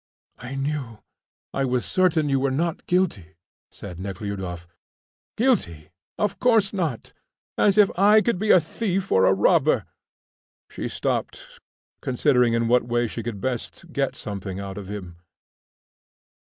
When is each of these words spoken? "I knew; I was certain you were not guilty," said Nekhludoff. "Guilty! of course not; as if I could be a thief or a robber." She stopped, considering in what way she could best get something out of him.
"I 0.39 0.55
knew; 0.55 0.97
I 1.53 1.63
was 1.63 1.85
certain 1.85 2.27
you 2.27 2.39
were 2.39 2.49
not 2.49 2.87
guilty," 2.87 3.35
said 3.69 3.99
Nekhludoff. 3.99 4.67
"Guilty! 5.37 5.91
of 6.17 6.39
course 6.39 6.73
not; 6.73 7.13
as 7.55 7.77
if 7.77 7.91
I 7.99 8.19
could 8.21 8.39
be 8.39 8.49
a 8.49 8.59
thief 8.59 9.11
or 9.11 9.25
a 9.27 9.33
robber." 9.35 9.85
She 10.71 10.89
stopped, 10.89 11.59
considering 12.01 12.53
in 12.53 12.67
what 12.67 12.87
way 12.87 13.05
she 13.05 13.21
could 13.21 13.39
best 13.39 13.93
get 13.93 14.15
something 14.15 14.59
out 14.59 14.79
of 14.79 14.89
him. 14.89 15.17